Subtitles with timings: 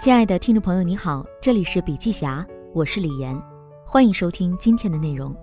[0.00, 3.36] 亲爱的听众朋友，你好，这里是笔记侠，我是李岩，
[3.84, 5.34] 欢迎收听今天的内容。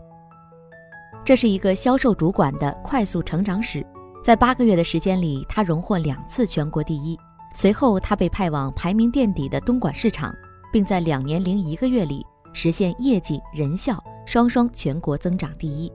[1.26, 3.86] 这是一个销售主管的快速成长史，
[4.24, 7.20] 在八个月的时间里，他荣获两次全国第一。
[7.54, 10.34] 随后，他被派往排名垫底的东莞市场，
[10.72, 15.92] 并在两年零一个月里实现业绩、人效双双全国增长第一。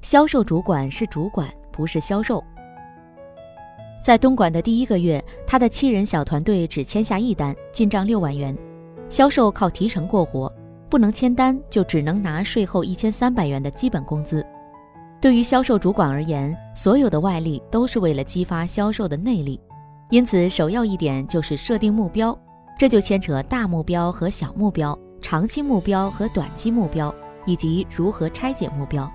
[0.00, 2.42] 销售主管是主管，不是销售。
[4.02, 8.56] 在东莞的第一个月，他的七人小团队只签下一单，进账六万元。
[9.08, 10.52] 销售靠提成过活，
[10.88, 14.44] 不能签单就只能拿税后一千三百元的基本工资。
[15.20, 19.60] 对于销售主管而言，所有的外力都是为了激发销售的内力，
[20.10, 22.38] 因此首要一点就是设定目标，
[22.78, 27.12] 这就牵扯大目标和小目标、长期目标和短期目标，
[27.46, 29.10] 以及如何拆解目标。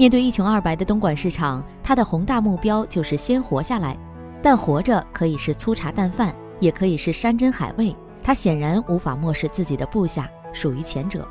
[0.00, 3.94] 面对一穷二白的东莞市场，他的宏大目标就是先活下来。
[4.42, 7.94] 但活着可以是粗茶淡饭，也可以是山珍海味。
[8.22, 11.28] 他显然无法漠视自己的部下，属于前者。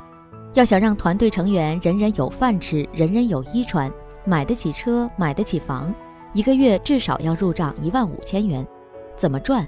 [0.54, 3.90] 要想让团队成员人人有饭吃，人人有衣穿，
[4.24, 5.92] 买得起车，买得起房，
[6.32, 8.64] 一个月至少要入账一万五千元。
[9.16, 9.66] 怎么赚？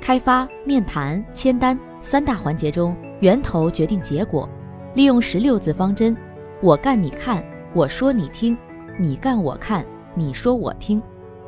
[0.00, 4.48] 开发、面谈、签单三大环节中，源头决定结果。
[4.94, 6.16] 利用十六字方针：
[6.62, 7.44] 我干你看。
[7.78, 8.58] 我说你听，
[8.98, 11.00] 你干我看，你说我听，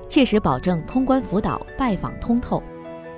[0.06, 2.62] 切实保证通关辅导拜访通透。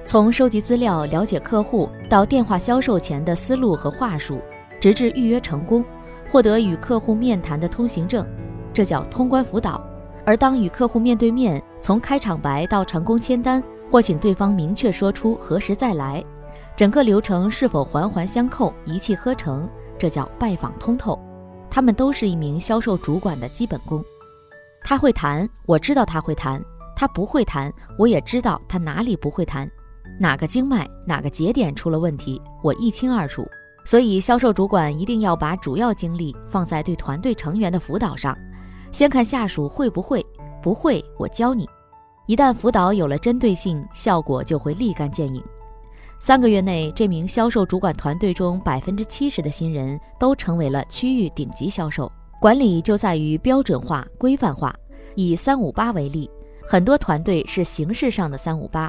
[0.02, 4.40] 从收集资料、了解客户到电话销售前的思路和话术，
[4.80, 5.84] 直至预约成功，
[6.30, 8.26] 获得与客户面谈的通行证，
[8.72, 9.78] 这叫通关辅导。
[10.24, 16.24] 而当与客户面对面，从开场白到成功签单，或请对方明确说出何时再来，
[16.74, 19.68] 整个流程是否环环相扣、一气呵成，
[19.98, 21.22] 这叫拜访通透。
[21.74, 24.04] 他们都是一名销售主管的基本功。
[24.84, 26.60] 他会谈，我知道他会谈；
[26.94, 29.66] 他不会谈，我也知道他哪里不会谈，
[30.20, 33.48] 哪个经脉、哪个节点出了问题，我一清二楚。
[33.86, 38.36] 所以，销售主管一定要把主要精力放在对团队成员的辅导上。
[38.90, 40.24] 先看下属会不会，
[40.62, 41.66] 不会我教你。
[42.26, 45.42] 一旦辅导有了针对性，效果就会立竿见影。
[46.24, 52.10] 三个月内，这名销售主管团队中百分之七十的新人都成为了区域顶级销售。
[52.40, 54.72] 管理就在于标准化、规范化。
[55.16, 56.30] 以三五八为例，
[56.64, 58.88] 很多团队是形式上的三五八，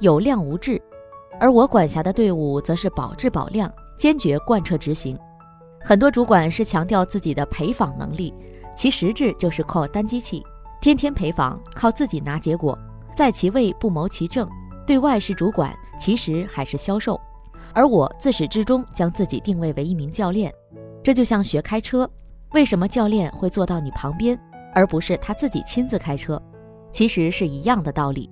[0.00, 0.76] 有量无质；
[1.40, 5.18] 而我管辖的队伍则是保质保量，坚决贯彻执行。
[5.80, 8.34] 很多主管是强调自己的陪访能力，
[8.76, 10.44] 其实质就是靠单机器，
[10.82, 12.78] 天天陪访，靠自己拿结果，
[13.16, 14.46] 在其位不谋其政。
[14.86, 17.20] 对外是主管，其实还是销售，
[17.72, 20.52] 而我自始至终将自己定位为一名教练。
[21.02, 22.08] 这就像学开车，
[22.52, 24.38] 为什么教练会坐到你旁边，
[24.74, 26.40] 而不是他自己亲自开车？
[26.90, 28.30] 其实是一样的道理。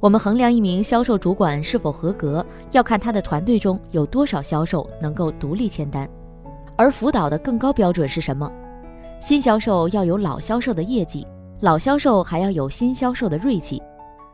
[0.00, 6.08] 我们衡量一名销售主管是否合格，要看他的团队中有多少销售能够独立签单。
[6.76, 8.50] 而辅导的更高标准是什么？
[9.20, 11.26] 新销售要有老销售的业绩，
[11.60, 13.82] 老销售还要有新销售的锐气。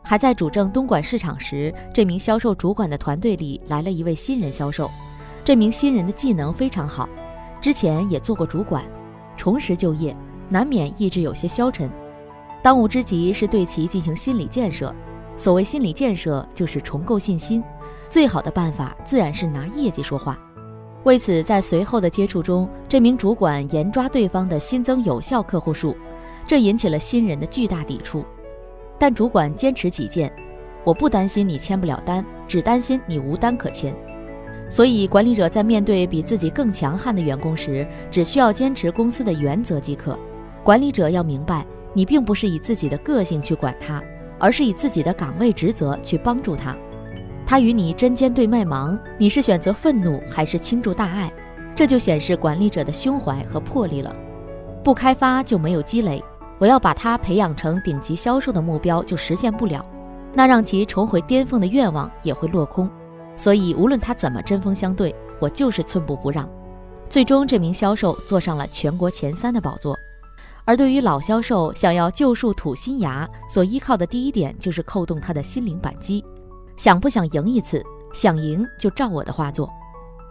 [0.09, 4.89] 还在主政东莞市场时，这名销售主管的团队里来了一位新人销售。
[5.45, 7.09] 这名新人的技能非常好，
[7.61, 8.85] 之前也做过主管，
[9.37, 10.17] 重拾就业
[10.49, 11.91] 难免意志有些消沉。
[12.63, 14.95] 当务之急是对其进行心理建设。
[15.37, 17.61] 所谓心理建设，就是重构信心。
[18.09, 20.39] 最好的办法自然是拿业绩说话。
[21.03, 25.97] 为此，在随后的接触中，这名主管严抓对方的新增有效客户数，
[26.47, 28.25] 这引起了新人的巨大抵触。
[28.99, 30.33] 但主管坚持己见，
[30.85, 33.95] 我不担心你签不了单，只担心你无单可签。
[34.69, 40.19] 所以，管理者在面对比自己更强悍的员工时，只需要坚持公司的原则即可。
[40.65, 44.03] 管理者要明白，你并不是以自己的个性去管他，
[44.39, 46.77] 而是以自己的岗位职责去帮助他。
[47.47, 51.33] 他与你针尖对麦芒，你是选择愤怒还是倾注大爱？
[51.77, 54.13] 这就显示管理者的胸怀和魄力了。
[54.83, 56.21] 不开发就没有积累。
[56.59, 59.85] 我要把他培养成顶级销售的目标就实现不了，
[60.35, 62.89] 那让其重回巅峰的愿望也会落空。
[63.37, 66.49] 所以无论他怎么针锋相对，我就是寸步不让。
[67.09, 69.97] 最终，这名销售坐上了全国前三的宝座。
[70.65, 76.25] 而对于老销售想要旧树吐新芽，所依靠的第一点就是扣动他的心灵扳机。
[76.77, 77.85] 想不想赢一次？
[78.13, 79.71] 想赢就照我的话做。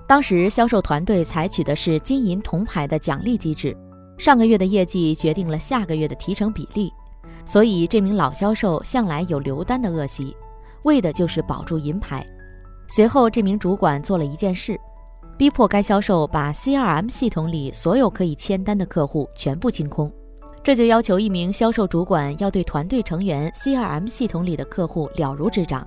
[0.07, 3.75] 当时销售团队采取的是金银铜牌的奖励机制。
[4.17, 6.91] 上个月的业绩决定了下个月的提成比例，
[7.45, 10.35] 所以这名老销售向来有留单的恶习，
[10.83, 12.25] 为的就是保住银牌。
[12.87, 14.79] 随后，这名主管做了一件事，
[15.37, 20.11] 逼迫该销售把 CRM 系统里所有可以签单的客户全部清空。
[20.63, 25.85] 这就要求一名销售主管要对团队成员 CRM 系统里的客户了如指掌，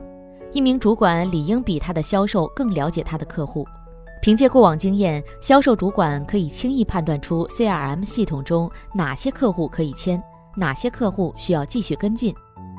[0.53, 3.67] 一名主管理应比他的销售更了解他的客户。
[4.21, 10.21] 凭借过往经验，销售主管可以轻易判断出 CRM 系统中哪些客户可以签，
[10.57, 12.35] 哪些客户需要继续跟进，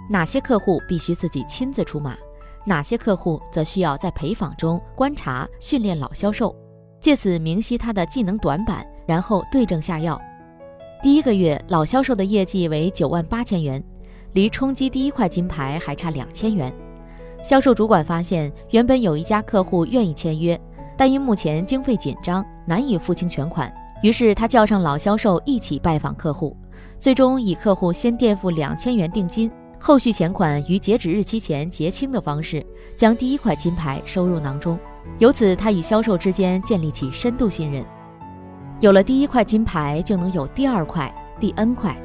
[0.09, 2.17] 哪些客户必须自己亲自出马，
[2.65, 6.53] 哪些客户则需要在陪访中观察训练老销售，
[6.99, 10.19] 借此明晰他的技能短板，然后对症下药。
[11.01, 13.81] 第一个月，老销售的业绩为九万八千元，
[14.33, 16.73] 离冲击第一块金牌还差两千元。
[17.41, 20.59] 销售主管发现，原本有一家客户愿意签约。
[20.99, 23.73] 但因目前经费紧张，难以付清全款，
[24.03, 26.53] 于是他叫上老销售一起拜访客户，
[26.99, 29.49] 最终以客户先垫付两千元定金，
[29.79, 32.61] 后续钱款于截止日期前结清的方式，
[32.97, 34.77] 将第一块金牌收入囊中。
[35.19, 37.81] 由此，他与销售之间建立起深度信任。
[38.81, 41.09] 有了第一块金牌，就能有第二块、
[41.39, 41.95] 第 N 块。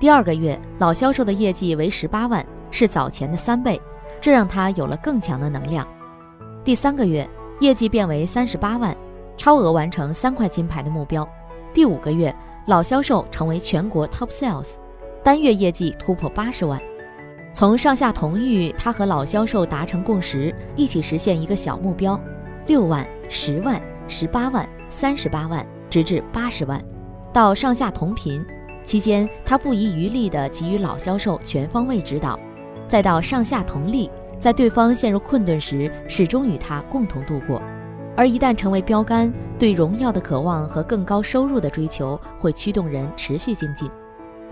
[0.00, 3.78] 第二个月，老销售的业绩为十八万，是早前的三倍，
[4.22, 5.86] 这让他有了更强的能量。
[6.64, 7.28] 第三个月。
[7.60, 8.94] 业绩变为三十八万，
[9.38, 11.26] 超额完成三块金牌的目标。
[11.72, 12.34] 第五个月，
[12.66, 14.74] 老销售成为全国 top sales，
[15.24, 16.78] 单月业绩突破八十万。
[17.54, 22.20] 从上下同欲，他和老销售达成共识，一起实现一个小目标：
[22.66, 26.78] 六万、十万、十八万、三十八万，直至八十万。
[27.32, 28.44] 到上下同频
[28.84, 32.38] 期间，他不遗余力地给予老销售全方位指导，
[32.86, 34.10] 再到上下同力。
[34.46, 37.60] 在对方陷入困顿时，始终与他共同度过；
[38.16, 43.90] 而一旦成为标杆，对荣耀的渴望和更高收入的追求会驱动人持续精进。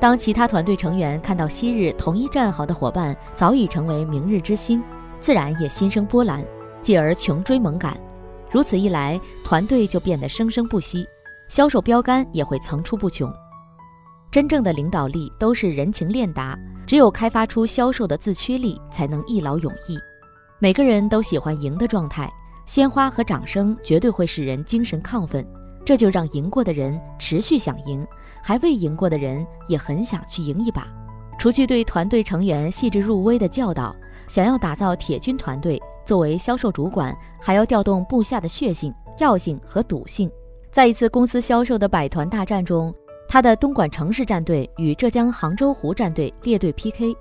[0.00, 4.82] 当其他团队成员看到昔日同一战壕的伙伴早已成为明日之星，
[5.20, 6.44] 自然也心生波澜，
[6.82, 7.96] 继而穷追猛赶。
[8.50, 11.06] 如此一来，团队就变得生生不息，
[11.46, 13.32] 销售标杆也会层出不穷。
[14.32, 16.58] 真正的领导力都是人情练达。
[16.86, 19.98] 只有开发出销售的自驱力，才能一劳永逸。
[20.58, 22.30] 每个人都喜欢赢的状态，
[22.66, 25.46] 鲜花和掌声绝对会使人精神亢奋，
[25.84, 28.06] 这就让赢过的人持续想赢，
[28.42, 30.86] 还未赢过的人也很想去赢一把。
[31.38, 33.94] 除去对团队成员细致入微的教导，
[34.28, 40.30] 想要打造铁军团队，作为销售主管，还要调动部下的血性、药性和赌性。
[40.70, 42.94] 在一次公司销售的百团大战中。
[43.34, 47.16] 他的东莞城市战队与浙江杭州湖战队列队 PK，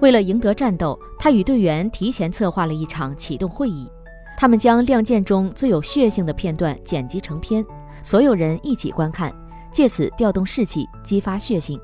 [0.00, 3.86] 为了赢得战斗，他与队员提前策划了一场启动会议。
[4.34, 7.62] 他们将《亮剑》中最有血性的片段剪辑成片，
[8.02, 9.30] 所有人一起观看，
[9.70, 11.78] 借此调动士气，激发血性。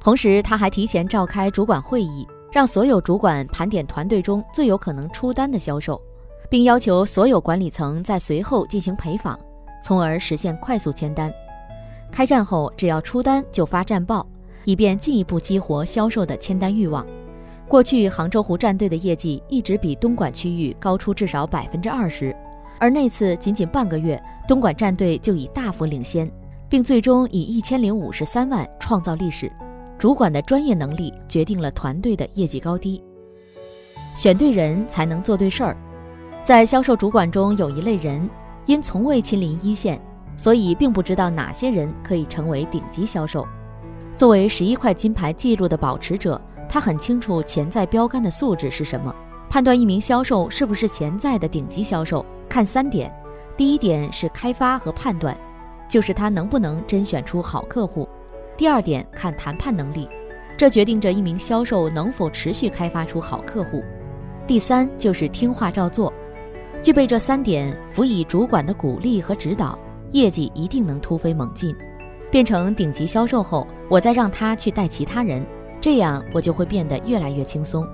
[0.00, 6.02] 同时，他还提前召开主管会议，让所有主管盘点团队中最有可能出单的销售，
[6.50, 9.38] 并要求所有管理层在随后进行陪访，
[9.84, 11.32] 从而实现快速签单。
[12.10, 14.26] 开战后，只要出单就发战报，
[14.64, 17.06] 以便进一步激活销售的签单欲望。
[17.68, 22.34] 过去杭州湖战队的业绩一直比东莞区域高出至少百分之二十，
[22.78, 26.30] 而那次仅仅半个月，东莞战队就已大幅领先，
[26.68, 29.52] 并最终以一千零五十三万创造历史。
[29.98, 33.02] 主管的专业能力决定了团队的业绩高低，
[34.16, 35.76] 选对人才能做对事儿。
[36.44, 38.30] 在销售主管中有一类人，
[38.64, 40.00] 因从未亲临一线。
[40.38, 43.46] 所以并不知道哪些人可以成为顶级销售。
[44.16, 49.14] 作为十一块金牌记录的保持者，他很清楚潜在标杆的素质是什么。
[49.50, 53.12] 判断一名销售是不是潜在的顶级销售，看三点：
[53.56, 55.36] 第一点是开发和判断，
[55.88, 58.06] 就是他能不能甄选出好客户；
[58.56, 60.08] 第二点看谈判能力，
[60.56, 63.80] 这决定着一名销售能否持续开发出好客户；
[64.46, 66.12] 第三就是听话照做。
[66.82, 69.78] 具备这三点，辅以主管的鼓励和指导。
[70.12, 71.74] 业绩一定能突飞猛进，
[72.30, 75.44] 变成顶级销售后，我再让他去带其他人，
[75.80, 77.86] 这样我就会变得越来越轻松。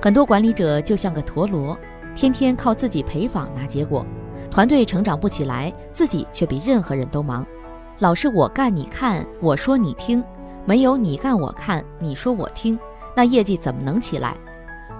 [0.00, 1.76] 很多管理者就像个陀螺，
[2.14, 4.04] 天天靠自己陪访拿结果，
[4.50, 7.46] 团队成长不起来，自己却比任何人都忙。
[7.98, 10.22] 老是我干你看，我说你听，
[10.64, 12.78] 没有你干我看，你说我听，
[13.16, 14.36] 那业绩怎么能起来？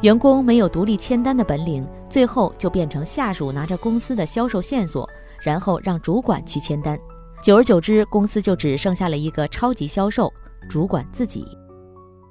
[0.01, 5.09] 员工没有独立签单的本领，最后就变成下属拿着公司的销售线索。
[5.41, 6.99] 然后让主管去签单，
[7.43, 10.33] 久而久之，公司就只剩下了一个超级销售
[10.69, 11.47] 主管自己。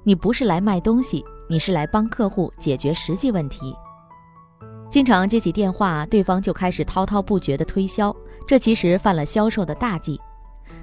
[0.04, 3.74] 你不是来卖东西，你是来帮客户解决实际问题。
[4.88, 8.14] 经常接起电话，对方就开始滔滔不绝的推销，
[8.46, 10.18] 这其实犯了销售的大忌。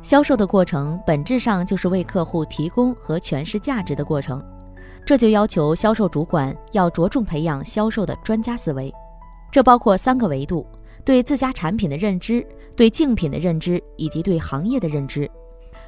[0.03, 4.43] 销售的过程本质上就是为客户提供和诠释价值的过程，
[5.03, 8.93] 这就要求销售主管要着重培养销售的专家思维，
[9.51, 10.67] 这包括三个维度。
[11.05, 12.45] 对自家产品的认知、
[12.75, 15.29] 对竞品的认知以及对行业的认知。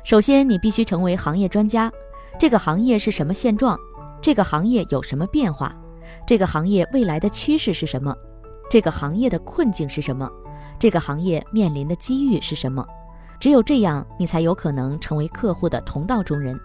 [0.03, 1.91] 首先，你必须成为行业专家。
[2.39, 3.77] 这个行业是什么现状？
[4.21, 5.75] 这个行业有什么变化？
[6.25, 8.15] 这个行业未来的趋势是什么？
[8.69, 10.29] 这个行业的困境是什么？
[10.77, 12.85] 这个行业面临的机遇是什么？
[13.39, 16.57] 只有这样，你才有可能成为客户的同道中人。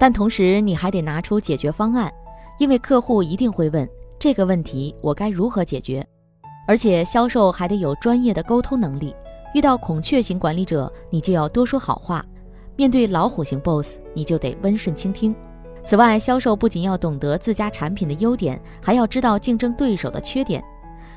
[0.00, 2.10] 但同时，你还得拿出解决方案，
[2.58, 3.86] 因为客户一定会问
[4.18, 6.06] 这个问题我该如何解决。
[6.68, 9.16] 而且，销售还得有专业的沟通能力。
[9.54, 12.20] 遇到孔雀型管理者，你就要多说好话；
[12.76, 15.34] 面对老虎型 boss，你就得温顺倾听。
[15.82, 20.62] 此外，销售不仅要懂得自家产品的优点，还要知道竞争对手的缺点，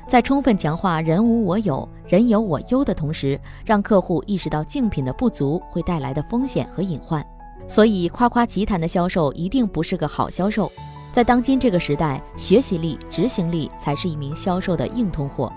[0.08, 7.22] 在充分强化“人无我有，人有我优”的同时，让客户意识到竞品的不足会带来的风险和隐患。
[7.68, 10.72] 所以，夸夸其谈的销售一定不是个好销售。
[11.12, 15.52] 在当今这个时代，学习力、执行力才是一名销售的硬通货。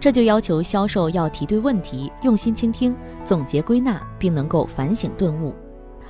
[0.00, 5.54] 这就要求销售要提对问题，用心倾听，总结归纳，并能够反省顿悟。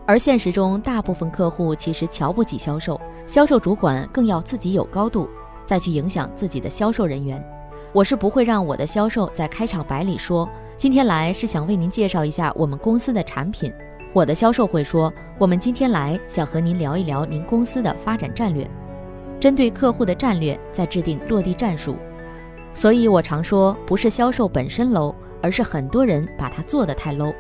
[0.07, 5.29] 而现实中，大部分客户其实瞧不起销售，销售主管更要自己有高度，
[5.67, 7.45] 再去影响自己的销售人员。
[7.93, 13.73] 我是不会让我的销售在开场白里说：“今天来是想为您介绍一下我们公司的产品。”
[14.19, 18.69] 我的销售会说：“我们今天来想和您聊一聊您公司的发展战略，
[19.39, 21.95] 针对客户的战略再制定落地战术。”
[22.75, 27.33] 所以我常说，不是销售本身 low，而是很多人把它做得太 low。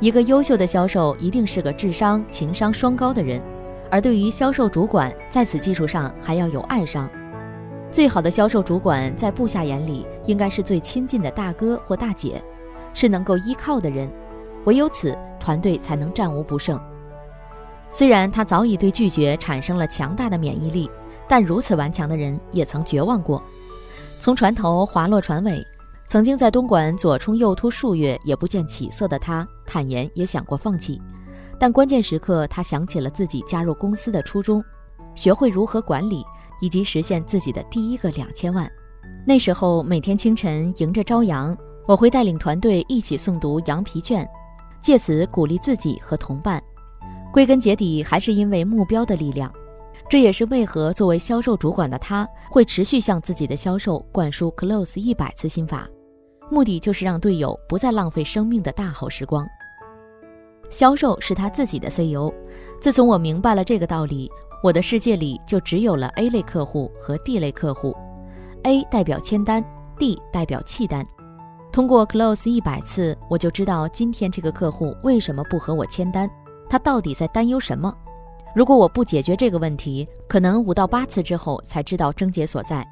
[0.00, 3.40] 一个优秀的销售一定是个智商、情商双高的人，
[3.90, 7.08] 而对于销售主管，在此基础上还要有爱商。
[7.90, 12.38] 最好的销售主管在部下眼里，应该是最亲近的大哥或大姐，
[12.92, 14.06] 是能够依靠的人。
[14.64, 16.80] 唯有此，团队才能战无不胜。
[17.90, 20.90] 虽然他早已对拒绝产生了强大的免疫力，
[21.28, 23.42] 但如此顽强的人也曾绝望过。
[24.18, 25.64] 从船头滑落船尾。
[26.08, 31.00] 曾经在东莞左冲右突数月也不见起色的他，坦言也想过放弃，
[31.58, 34.62] 但关键时刻他想起了自己加入公司的初衷，
[35.14, 36.22] 学会如何管理，
[36.60, 38.70] 以及实现自己的第一个两千万。
[39.26, 44.28] 那时候每天清晨迎着朝阳，我会带领团队一起诵读羊皮卷，
[44.82, 46.62] 借此鼓励自己和同伴。
[47.32, 49.50] 归根结底还是因为目标的力量，
[50.10, 55.88] 这也是为何作为销售主管的他会持续向自己的销售灌输 Close 一百次心法。
[56.50, 59.46] 目的就是让队友不再浪费生命的大好时光。
[60.68, 62.30] 销售是他自己的 CEO。
[62.80, 64.30] 自从我明白了这个道理，
[64.62, 67.96] 我的世界里就只有了 A 类客户和 D 类客户。
[68.64, 69.64] A 代表签单
[69.98, 71.06] ，D 代表弃单。
[71.72, 76.30] 通过 close 一百次，我就知道今天这个客户为什么不和我签单，
[76.68, 77.92] 他到底在担忧什么。
[78.54, 82.86] 如果我不解决这个问题，可能五到八次之后才知道症结所在。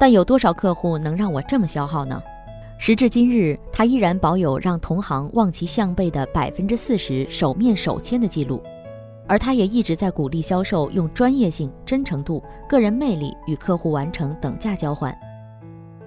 [0.00, 2.20] 但有多少客户能让我这么消耗呢？
[2.78, 8.62] 时至今日，他依然保有让同行望其项背的百分之四十首面首签的记录，
[9.28, 15.14] 而他也一直在鼓励销售用专业性、真诚度、个人魅力与客户完成等价交换。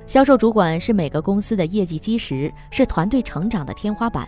[0.05, 4.27] 销售主管是每个公司的业绩基石，是团队成长的天花板。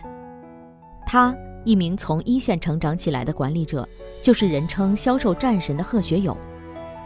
[1.06, 1.32] 他，
[1.64, 3.88] 一名从一线成长起来的管理者，
[4.20, 6.36] 就是人称销售战神的贺学友。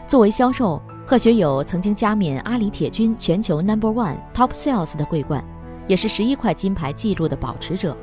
[0.07, 0.81] 作为销售。
[1.05, 5.43] 贺学友曾经加冕阿里铁军全球 Number One Top Sales 的桂冠，
[5.85, 7.95] 也是十一块金牌记录的保持者。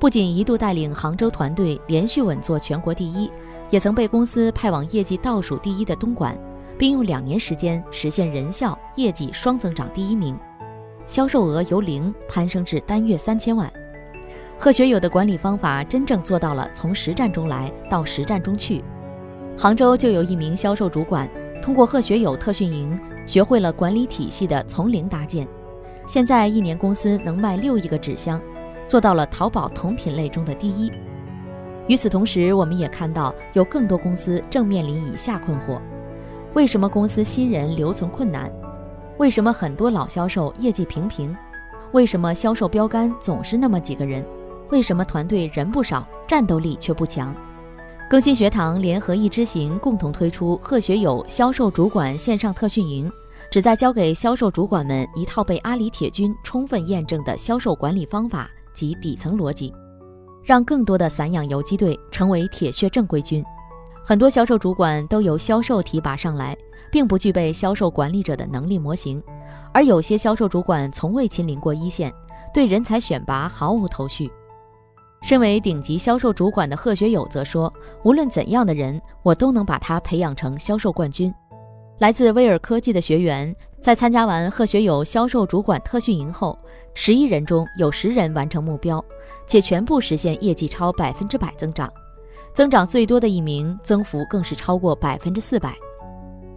[0.00, 3.30] 不仅一度带领杭州团队连续稳坐全国第一，
[3.70, 6.36] 也曾被公司派往业绩倒数第一的东莞，
[6.78, 10.38] 并用两年时间实现人效、业绩双增长第一名，
[11.06, 13.70] 销售额由零攀升至单月三千万。
[14.58, 18.82] 贺学友的管理方法真正做到了从实战中来到实战中去。
[19.56, 21.28] 杭州就有一名销售主管。
[21.62, 25.48] 通过贺学友特训营，学会了管理体系的从零搭建，
[26.06, 28.40] 现在一年公司能卖六亿个纸箱，
[28.86, 30.92] 做到了淘宝同品类中的第一。
[31.88, 35.80] 与此同时，我们也看到有更多公司正面临以下困惑：
[36.56, 38.50] 为什么公司新人留存困难？
[39.18, 41.36] 为什么很多老销售业绩平平？
[41.92, 44.24] 为什么销售标杆总是那么几个人？
[44.70, 47.34] 为什么团队人不少，战斗力却不强？
[48.08, 53.12] 更新学堂联合易知行共同推出贺学友销售主管线上特训营，
[53.50, 59.74] 旨在教给销售主管们一套被阿里铁军充分验证的销售管理方法及底层逻辑，
[60.42, 63.44] 让更多的散养游击队成为铁血正规军。
[64.08, 66.56] 很多销售主管都由销售提拔上来，
[66.92, 69.20] 并不具备销售管理者的能力模型，
[69.74, 72.14] 而有些销售主管从未亲临过一线，
[72.54, 74.30] 对人才选拔毫无头绪。
[75.22, 77.72] 身为顶级销售主管的贺学友则说
[78.04, 81.34] ：“无论怎样的人，我都能把他培养成销售冠军。”
[81.98, 86.56] 来自威尔科技的学员在参加完贺学友销售主管特训营后，
[86.94, 89.04] 十一人中有十人完成目标，
[89.48, 91.92] 且全部实现业绩超百分之百增长，
[92.56, 95.76] 增长最多的一名增幅更是超过百分之四百。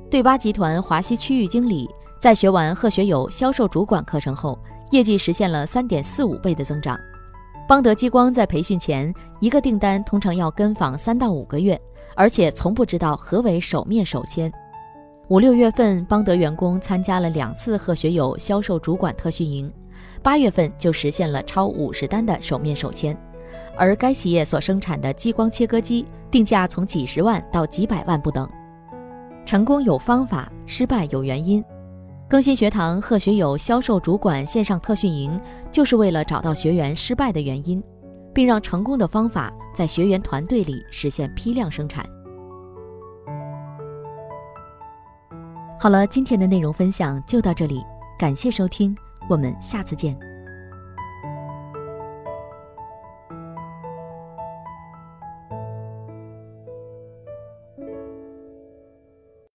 [0.10, 4.58] 对巴集团华西区域经理在学完贺学友销售主管课程后，
[4.92, 6.98] 业绩实现了三点四五倍的增长。
[7.68, 11.78] 邦德激光在培训前，一个订单通常要跟访三到五个月，
[12.16, 14.50] 而且从不知道何为手面手签。
[15.28, 19.70] 五六月份，邦德员工参加了两次贺学友销售主管特训营，
[20.24, 23.18] 八月份就实现了超五十单的手面手签。
[23.80, 28.48] 而该企业所生产的激光切割机定价从几十万到几百万不等。
[29.46, 31.64] 成功有方法，失败有原因。
[32.30, 35.40] 更新学堂贺学友销售主管线上特训营，
[35.72, 37.82] 就是为了找到学员失败的原因，
[38.34, 42.06] 并让成功的方法在学员团队里实现批量生产。
[45.80, 47.82] 好了，今天的内容分享就到这里，
[48.20, 48.96] 感谢收听，
[49.30, 50.29] 我们下次见。